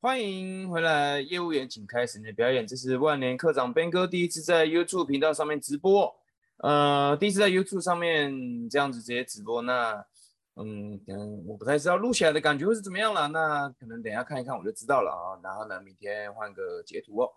[0.00, 2.64] 欢迎回来，业务员，请开始你的表演。
[2.64, 6.14] 这是万年课长 Ben 哥第一次在 YouTube 频道上面直播，
[6.58, 9.60] 呃，第一次在 YouTube 上面这样子直接直播。
[9.62, 10.06] 那，
[10.54, 13.26] 嗯，可能我不太知道录起来的感觉会是怎么样了。
[13.26, 15.34] 那可能等下看一看我就知道了啊。
[15.42, 17.32] 然后呢，明天换个截图哦。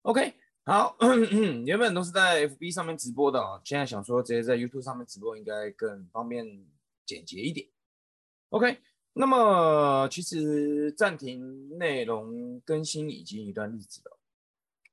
[0.00, 0.32] OK，
[0.64, 0.96] 好，
[1.66, 6.64] 原本都是在 FB 上面直播的啊，现在想说直接在 YouTube 上面直播应该更方便
[7.04, 7.68] 简洁一点。
[8.48, 8.78] OK。
[9.16, 14.18] 那么其实暂停内容更新已经一段日子了。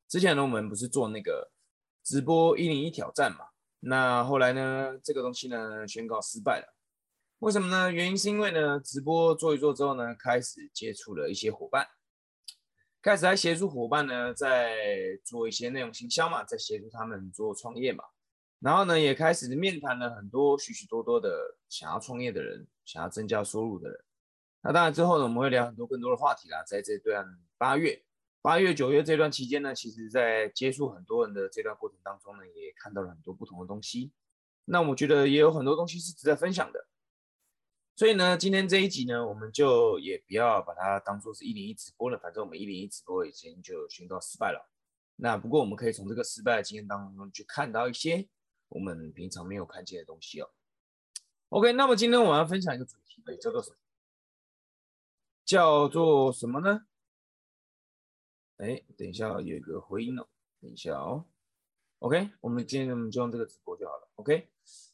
[0.07, 1.51] 之前呢，我们不是做那个
[2.03, 3.45] 直播一零一挑战嘛？
[3.79, 6.75] 那后来呢，这个东西呢宣告失败了。
[7.39, 7.91] 为什么呢？
[7.91, 11.87] 原因是因为呢，直播做一做之后呢，开始接触了一些伙伴，
[13.01, 14.77] 开始来协助伙伴呢，在
[15.23, 18.03] 做一些内容行销嘛，在协助他们做创业嘛。
[18.59, 23.99] 然后呢，也开始面谈了很多许许多多的想要创业的人，想要增加收入的人。
[24.63, 26.63] 那当然之后呢，我们会聊很多更多的话题啦。
[26.65, 27.25] 在这段
[27.57, 28.03] 八月、
[28.41, 34.11] 八月、九月这段期间呢，其实在接触很多人的这段过程当中呢，也看到了很多不同的东西。
[34.65, 36.87] 那我觉得也有很多东西是值得分享的。
[37.95, 42.17] 所以呢，今天这一集呢，我们就也不要把它当做是一零一直播了。
[42.19, 44.71] 反正我们一零一直播已经就宣告失败了。
[45.15, 48.27] 那不过我们可以从这个失败的经验当中去看到一些
[48.69, 50.49] 我们平常没有看见的东西哦。
[51.49, 53.75] OK，那么今天我要分享一个主题，叫做什么？
[55.51, 56.85] 叫做什么呢？
[58.55, 60.25] 哎，等一下，有一个回音哦。
[60.61, 61.25] 等一下哦。
[61.99, 64.07] OK，我们今天我们就用这个直播就好了。
[64.15, 64.49] OK，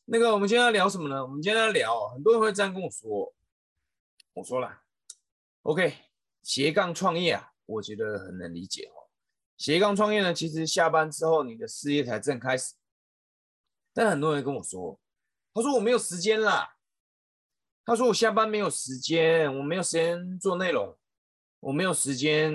[0.06, 1.22] 那个我们今天要聊什么呢？
[1.24, 3.36] 我们今天要聊，很多人会这样跟我说，
[4.34, 4.82] 我说了
[5.62, 5.94] ，OK，
[6.42, 9.14] 斜杠创业啊，我觉得很能理解哦。
[9.58, 12.74] 斜杠创业呢，其实下班之后你的事业才正开始，
[13.94, 15.00] 但很多人跟我说，
[15.54, 16.77] 他说我没有时间啦。
[17.88, 20.94] 他说：“我下班没有时间，我没有时间做内容，
[21.62, 22.54] 我没有时间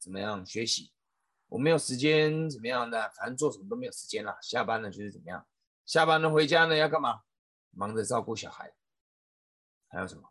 [0.00, 0.90] 怎么样学习，
[1.46, 4.36] 我没有时间怎么样的，反正做什么都没有时间了。
[4.42, 5.46] 下班了就是怎么样，
[5.86, 7.20] 下班了回家呢要干嘛？
[7.70, 8.74] 忙着照顾小孩，
[9.86, 10.28] 还有什么？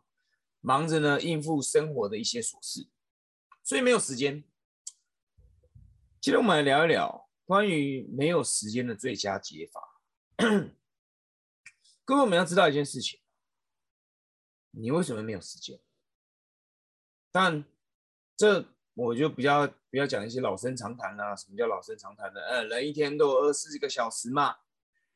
[0.60, 2.86] 忙着呢应付生活的一些琐事，
[3.64, 4.44] 所以没有时间。
[6.20, 10.02] 今天我们来聊一聊关于没有时间的最佳解法。
[12.04, 13.18] 各位，我们要知道一件事情。”
[14.70, 15.80] 你为什么没有时间？
[17.30, 17.64] 但
[18.36, 18.64] 这
[18.94, 21.36] 我就比较比较讲一些老生常谈啦。
[21.36, 22.40] 什么叫老生常谈的？
[22.40, 24.56] 呃，人一天都有二十四个小时嘛，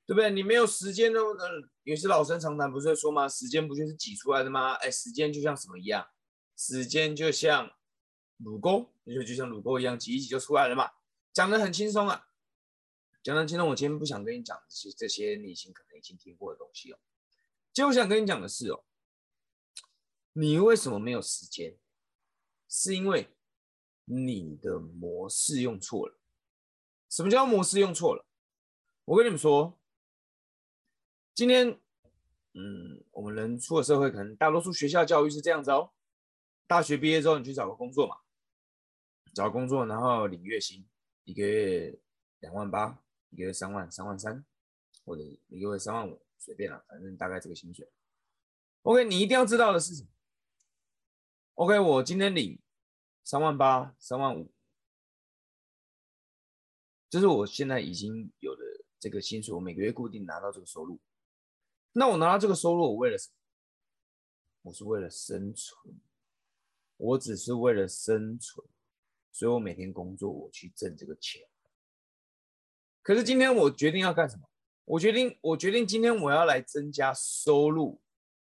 [0.06, 0.30] 对不对？
[0.30, 1.34] 你没有时间都？
[1.36, 1.48] 呃，
[1.84, 3.28] 也是老生常谈，不是说吗？
[3.28, 4.74] 时间不就是挤出来的吗？
[4.74, 6.06] 哎，时间就像什么一样？
[6.56, 7.72] 时间就像
[8.36, 10.90] 乳沟，就就像乳沟一样，挤一挤就出来了嘛。
[11.32, 12.28] 讲的很轻松啊，
[13.22, 13.68] 讲的轻松。
[13.68, 16.98] 我今天不想跟你讲这些这些你已经可能已经听过的东西哦。
[17.72, 18.84] 今天我想跟你讲的是哦。
[20.34, 21.78] 你为什么没有时间？
[22.68, 23.28] 是因为
[24.06, 26.18] 你的模式用错了。
[27.10, 28.24] 什么叫模式用错了？
[29.04, 29.78] 我跟你们说，
[31.34, 31.68] 今天，
[32.54, 35.92] 嗯，我们人出了社会，可能大多数学校教育是这样子哦。
[36.66, 38.16] 大学毕业之后，你去找个工作嘛，
[39.34, 40.88] 找工作，然后领月薪，
[41.24, 42.00] 一个月
[42.38, 44.42] 两万八，一个月三万、三万三，
[45.04, 47.86] 或者一个月三万五，随便了，反正大概这个薪水。
[48.82, 50.08] OK，你一定要知道的是什么
[51.54, 52.60] ？OK，我今天领
[53.22, 54.50] 三万八、三万五，
[57.08, 58.62] 这是我现在已经有的
[58.98, 61.00] 这个薪水，我每个月固定拿到这个收入。
[61.92, 63.34] 那我拿到这个收入，我为了什么？
[64.62, 66.00] 我是为了生存，
[66.96, 68.66] 我只是为了生存，
[69.30, 71.42] 所以我每天工作，我去挣这个钱。
[73.02, 74.48] 可是今天我决定要干什么？
[74.84, 78.00] 我决定，我决定今天我要来增加收入。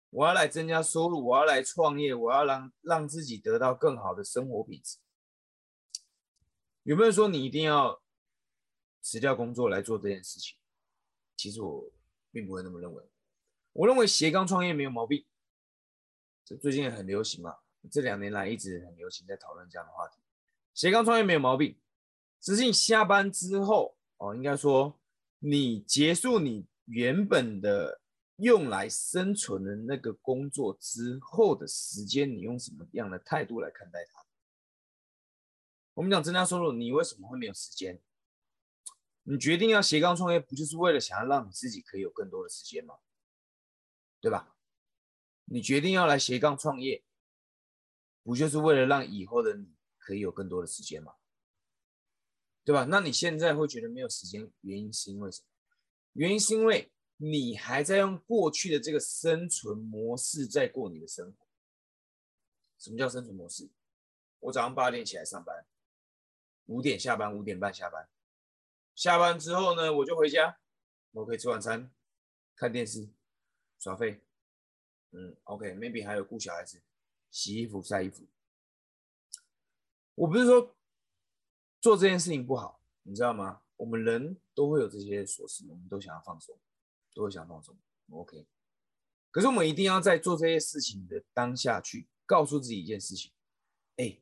[0.09, 4.97] 我要来增加收入，我要来创业，我要让让自己得到更好的生活品质。
[6.83, 8.01] 有没有说你一定要
[9.01, 10.55] 辞掉工作来做这件事情？
[11.35, 11.91] 其实我
[12.31, 13.03] 并不会那么认为。
[13.73, 15.25] 我认为斜杠创业没有毛病，
[16.45, 17.57] 这最近很流行嘛，
[17.91, 20.21] 这两年来一直很流行在讨论这样的话题。
[20.73, 21.77] 斜杠创业没有毛病，
[22.39, 24.97] 只是你下班之后哦，应该说
[25.39, 27.99] 你结束你原本的。
[28.37, 34.25] 用来生存的那个工作之后的时间，你用什么样的态度来看待它？
[35.95, 37.99] 我们讲增加收入，你为什么会没有时间？
[39.23, 42.95] 你决定要斜杠创业，不就是为了想要让你自己可以有更多的时间吗？
[44.21, 44.55] 对吧？
[45.45, 47.03] 你决定要来斜杠创业，
[48.21, 51.15] 不就是为了让以后的你可以有更多的时间吗？
[52.63, 52.85] 对吧？
[52.85, 55.47] 那你现在会觉得没有时间，原因是因为什么？
[56.13, 56.91] 原因是因为。
[57.17, 61.47] 你还在用过去的这个生存模式在过你的生活？
[62.77, 63.69] 什么叫生存模式？
[64.39, 65.65] 我早上八点起来上班，
[66.67, 68.07] 五点下班，五点半下班。
[68.93, 70.59] 下班之后呢，我就回家，
[71.11, 71.91] 我可以吃晚餐、
[72.55, 73.09] 看电视、
[73.79, 74.23] 耍废。
[75.11, 76.83] 嗯，OK，maybe 还有顾小孩子、
[77.31, 78.27] 洗衣服、晒衣服。
[80.13, 80.75] 我不是说
[81.79, 83.63] 做这件事情不好，你知道吗？
[83.75, 86.59] 我们人都会有这些琐事，我们都想要放松，
[87.17, 87.75] 都会想放松。
[88.11, 88.45] OK，
[89.31, 93.33] 可是我们一定要在做这些事情的当下去告诉自己一件事情：
[93.95, 94.21] 哎，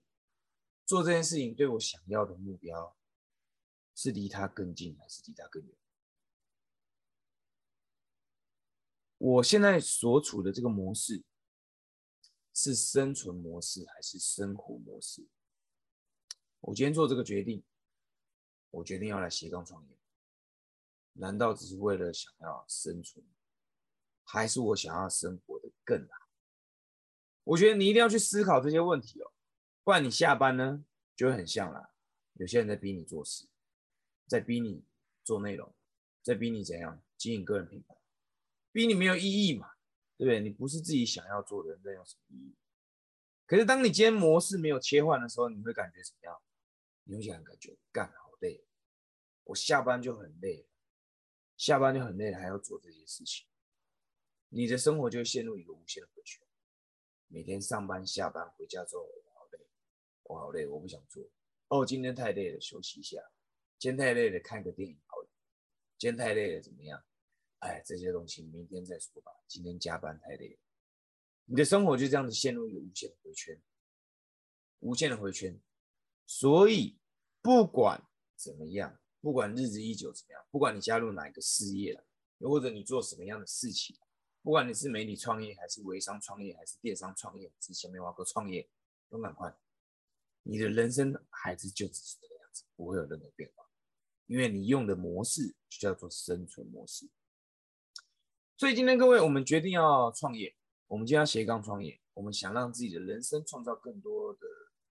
[0.85, 2.95] 做这件事情对我想要的目标
[3.93, 5.75] 是离他更近还是离他更远？
[9.17, 11.21] 我现在所处的这个模式
[12.53, 15.27] 是生存模式还是生活模式？
[16.61, 17.61] 我今天做这个决定，
[18.71, 19.94] 我决定要来斜杠创业，
[21.15, 23.25] 难道只是为了想要生存，
[24.23, 26.29] 还是我想要生活的更好？
[27.43, 29.31] 我觉得你一定要去思考这些问题哦，
[29.83, 30.83] 不然你下班呢
[31.15, 31.91] 就会很像啦，
[32.33, 33.47] 有些人在逼你做事，
[34.27, 34.83] 在逼你
[35.23, 35.73] 做内容，
[36.21, 37.95] 在逼你怎样经营个人品牌。
[38.71, 39.71] 逼你没有意义嘛，
[40.17, 40.39] 对不对？
[40.41, 42.55] 你不是自己想要做的，那有什么意义？
[43.45, 46.41] 可是当你今天模式没有切换的时候，你会感觉怎么样？
[47.03, 48.65] 你会想感觉干好累，
[49.43, 50.67] 我下班就很累，
[51.57, 53.47] 下班就很累，还要做这些事情，
[54.49, 56.41] 你的生活就陷入一个无限的回圈。
[57.27, 59.59] 每天上班、下班、回家之后，我好累，
[60.23, 61.23] 我好累，我不想做。
[61.69, 63.19] 哦，今天太累了，休息一下。
[63.77, 65.29] 今天太累了，看个电影好了。
[65.97, 67.03] 今天太累了，怎么样？
[67.59, 69.31] 哎，这些东西明天再说吧。
[69.47, 70.59] 今天加班太累了，
[71.45, 73.59] 你的生活就这样子陷入一个无限的回圈，
[74.79, 75.59] 无限的回圈。
[76.27, 76.99] 所以
[77.41, 82.05] 不管怎么样，不管日子一久怎么样，不管你加入哪一个事业了，
[82.37, 83.97] 又或者你做什么样的事情，
[84.43, 88.69] 不管你是媒体创业，还是微商创业，还是电商创业，之前没玩过创业，
[89.09, 89.51] 都赶快，
[90.43, 93.65] 你的人生还是就只是这个样子，不会有任何变化，
[94.27, 97.09] 因为你用的模式就叫做生存模式。
[98.57, 100.55] 所以今天各位，我们决定要创业。
[100.85, 104.41] 我们今天要斜杠创业，我们想让自己的人生创造更多的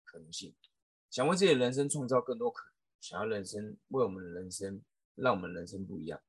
[0.05, 0.57] 可能性，
[1.11, 2.72] 想为自己的人生创造更多可能，
[3.03, 4.81] 想要人生为我们的人生，
[5.17, 6.23] 让我们人生不一样。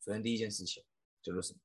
[0.00, 0.84] 首先第一件事情
[1.20, 1.58] 叫做什么？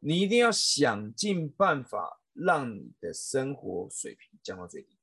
[0.00, 4.96] 你一定要想尽办法让你的生活水平降到最低。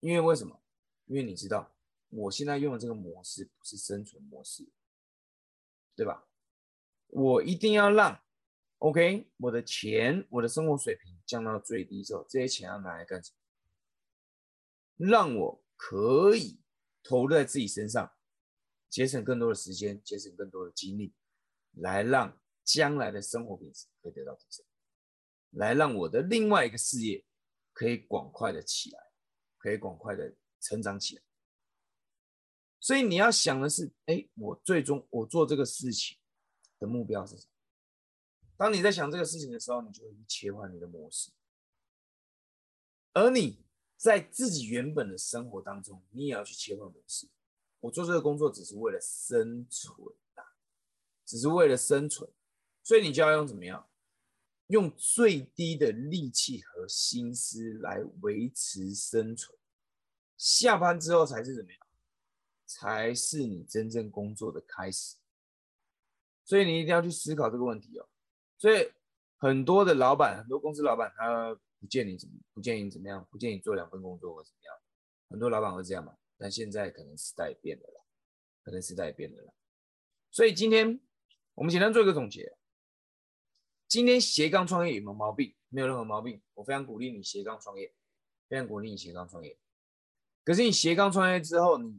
[0.00, 0.60] 因为为什么？
[1.06, 1.74] 因为你知道，
[2.10, 4.68] 我现在用的这个模式不是生存模式，
[5.96, 6.28] 对吧？
[7.06, 8.20] 我一定要让
[8.76, 13.32] ，OK，我的钱，我的生活水平降到最低之后，这些钱要拿来干什
[14.98, 15.06] 么？
[15.08, 16.60] 让我可以
[17.02, 18.12] 投入在自己身上，
[18.90, 21.14] 节省更多的时间，节省更多的精力，
[21.78, 24.66] 来让将来的生活品质可以得到提升，
[25.52, 27.24] 来让我的另外一个事业
[27.72, 29.00] 可以广快的起来，
[29.56, 31.22] 可以广快的成长起来。
[32.78, 36.18] 所以你要想的是，哎，我最终我做这个事情。
[36.80, 37.52] 的目标是什么？
[38.56, 41.32] 当你在想这个事情的时候，你就会切换你的模式。
[43.14, 43.66] 而你
[43.98, 47.28] 在自己原本的生活当中，你也要去切换模式。
[47.80, 49.92] 我做这个工作只是为了生存
[50.34, 50.42] 啊，
[51.26, 52.30] 只是为了生存，
[52.82, 53.86] 所以你就要用怎么样？
[54.68, 59.58] 用最低的力气和心思来维持生存。
[60.36, 61.80] 下班之后才是怎么样？
[62.66, 65.16] 才是你真正工作的开始。
[66.44, 68.08] 所以你一定要去思考这个问题哦。
[68.56, 68.92] 所以
[69.38, 74.74] 很多的老板，很多公司老板，他不建议怎么，不建议怎么样，不建议做两份工作或怎么样。
[75.30, 76.16] 很多老板会这样嘛？
[76.36, 78.02] 但现在可能时代变了啦，
[78.62, 79.52] 可能时代变了啦。
[80.30, 81.00] 所以今天
[81.54, 82.56] 我们简单做一个总结。
[83.86, 85.54] 今天斜杠创业有没有毛病？
[85.68, 86.42] 没有任何毛病。
[86.54, 87.94] 我非常鼓励你斜杠创业，
[88.48, 89.58] 非常鼓励你斜杠创业。
[90.44, 91.98] 可是你斜杠创业之后，你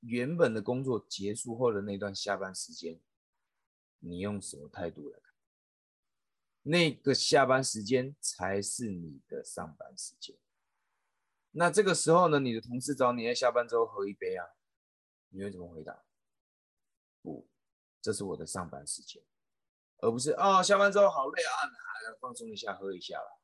[0.00, 3.00] 原本的工作结束后的那段下班时间。
[3.98, 5.31] 你用什么态度来看？
[6.62, 10.36] 那个下班时间才是你的上班时间。
[11.52, 14.46] 那这个时候呢，你的同事找你在下班之后喝一杯啊，
[15.28, 16.04] 你会怎么回答？
[17.20, 17.48] 不，
[18.00, 19.22] 这是我的上班时间，
[19.98, 23.38] 而不是啊，下班之后好累啊，来放松一下，喝一下啦。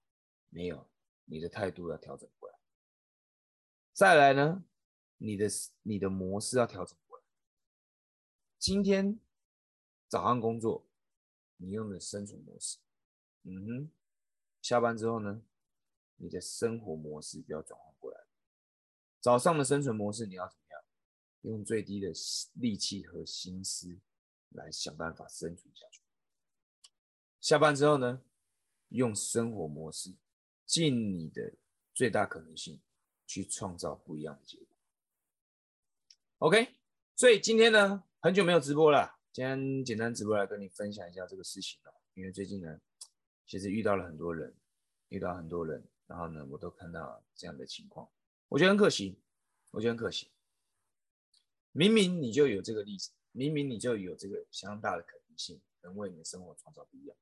[0.48, 0.88] 没有，
[1.24, 2.58] 你的态度要调整过来。
[3.92, 4.64] 再来呢，
[5.16, 5.46] 你的
[5.82, 7.24] 你的模式要调整过来。
[8.58, 9.20] 今天。
[10.10, 10.88] 早上工作，
[11.58, 12.78] 你用的生存模式，
[13.50, 13.90] 嗯哼，
[14.60, 15.42] 下班之后呢，
[16.16, 18.20] 你的生活模式就要转换过来。
[19.20, 20.82] 早上的生存模式你要怎么样？
[21.42, 22.12] 用最低的
[22.54, 23.98] 力气和心思
[24.50, 26.02] 来想办法生存下去。
[27.40, 28.22] 下班之后呢，
[28.88, 30.14] 用生活模式，
[30.66, 31.54] 尽你的
[31.94, 32.80] 最大可能性
[33.26, 34.66] 去创造不一样的结果。
[36.38, 36.74] OK，
[37.16, 41.94] 所以今天呢，很久没有直播了，今天简单直播来跟你分享一下这个事情哦。
[42.14, 42.80] 因为最近呢，
[43.48, 44.54] 其实遇到了很多人，
[45.08, 48.06] 遇到很多人，然后呢，我都看到这样的情况，
[48.48, 49.18] 我觉得很可惜，
[49.70, 50.30] 我觉得很可惜。
[51.72, 57.16] 明明你就有这个例子，明明你就有这个相当大的可能性，能为你的生活创造不一样，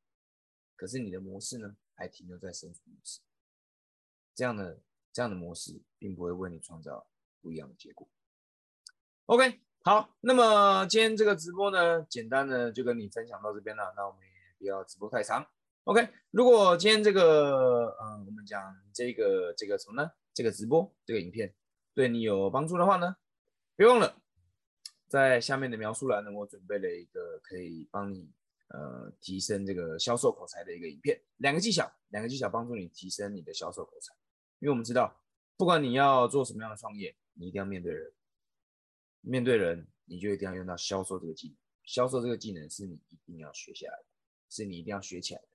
[0.75, 3.21] 可是你的模式呢，还停留在生存模式。
[4.35, 4.81] 这样的
[5.13, 7.07] 这样的模式，并不会为你创造
[7.41, 8.09] 不一样的结果。
[9.27, 13.95] OK，好，那么今天这个直播呢，简单的就跟你分享到这边了。
[13.97, 15.47] 那我们也不要直播太长。
[15.87, 18.61] OK，如果今天这个，嗯，我们讲
[18.93, 20.11] 这个这个什么呢？
[20.35, 21.55] 这个直播这个影片
[21.95, 23.17] 对你有帮助的话呢，
[23.77, 24.21] 别忘了
[25.07, 28.29] 在下面的描述栏呢，我准备了一个可以帮你
[28.71, 34.13] 呃提升这个销售口才的一个影片，两个技巧，两个技巧帮助你提升你的销售口才。
[34.59, 35.23] 因为我们知道，
[35.57, 38.13] 不管你要做什么样的创业，你一定要面对人。
[39.21, 41.57] 面对人，你就一定要用到销售这个技能。
[41.85, 44.05] 销售这个技能是你一定要学下来的，
[44.51, 45.47] 是你一定要学起来的。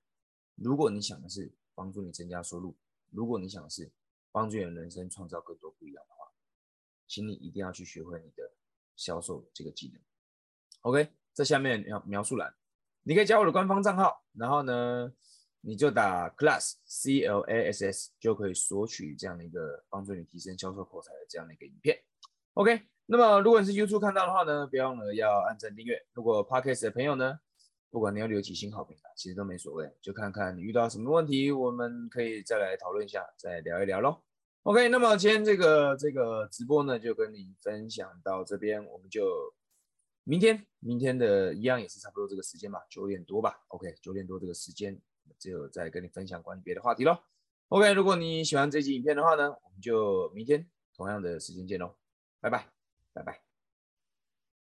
[0.62, 2.76] 如果你想的是帮助你增加收入，
[3.10, 3.90] 如果你想的是
[4.30, 6.26] 帮助你的人生创造更多不一样的话，
[7.06, 8.50] 请你一定要去学会你的
[8.96, 10.00] 销售这个技能。
[10.82, 12.54] OK，在下面描描述栏，
[13.02, 15.12] 你可以加我的官方账号，然后呢？
[15.64, 21.96] 你就打 class c l a s s 就可以索取这样的一个帮助你提升销售口才的这样的一个影片。
[22.54, 26.04] OK，那么如果你是 YouTube 看到的话呢，别忘了要按赞订阅。
[26.14, 27.38] 如果 Podcast 的朋友呢，
[27.92, 34.20] 不管你要留几星好评啊，其实都没所谓，就看看你遇到什么问题，我们可以再来讨论一下，再聊一聊喽。
[34.64, 39.54] OK，那么今天这个这个直播呢，就跟你分享到这边，我们就
[40.24, 43.62] 明天明天的一样也是差不多这个时间吧，九点多吧。
[43.68, 45.00] OK，九点多这个时间。
[45.38, 47.16] 就再跟你分享关于别的话题喽。
[47.68, 51.94] OK，如果你喜欢这期影片的话呢，我们就明天同样的时间见喽，
[52.40, 52.68] 拜拜，
[53.12, 53.51] 拜拜。